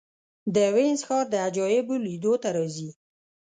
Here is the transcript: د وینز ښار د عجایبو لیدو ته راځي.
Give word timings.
د 0.55 0.57
وینز 0.75 1.01
ښار 1.07 1.25
د 1.29 1.35
عجایبو 1.47 1.95
لیدو 2.05 2.33
ته 2.41 2.49
راځي. 2.57 2.89